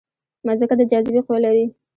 مځکه 0.45 0.75
د 0.77 0.81
جاذبې 0.91 1.21
قوه 1.25 1.39
لري. 1.45 1.65